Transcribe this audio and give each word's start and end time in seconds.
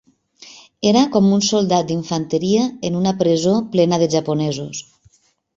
Era 0.91 1.03
com 1.15 1.27
un 1.35 1.43
soldat 1.49 1.91
d'infanteria 1.91 2.65
en 2.89 2.99
una 3.03 3.15
presó 3.23 3.55
plena 3.77 4.03
de 4.05 4.09
japonesos. 4.15 4.83